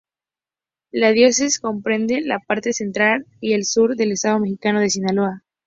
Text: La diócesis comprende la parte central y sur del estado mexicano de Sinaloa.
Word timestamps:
La 0.91 1.11
diócesis 1.11 1.59
comprende 1.59 2.21
la 2.21 2.39
parte 2.39 2.73
central 2.73 3.27
y 3.39 3.61
sur 3.63 3.95
del 3.95 4.13
estado 4.13 4.39
mexicano 4.39 4.79
de 4.79 4.89
Sinaloa. 4.89 5.43